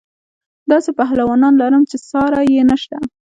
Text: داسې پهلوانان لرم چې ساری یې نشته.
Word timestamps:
داسې 0.71 0.89
پهلوانان 0.99 1.53
لرم 1.61 1.83
چې 1.89 1.97
ساری 2.09 2.45
یې 2.55 2.63
نشته. 2.69 2.97